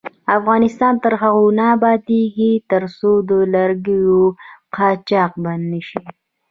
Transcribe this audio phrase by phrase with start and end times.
[0.37, 4.17] افغانستان تر هغو نه ابادیږي، ترڅو د لرګیو
[4.75, 6.03] قاچاق بند نشي.